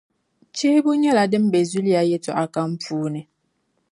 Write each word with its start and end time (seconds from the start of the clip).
chihibu 0.55 0.91
nyɛla 1.01 1.23
din 1.31 1.45
be 1.51 1.59
zuliya 1.69 2.01
yɛlitɔɣa 2.09 2.45
kam 2.53 2.71
puuni. 2.83 3.21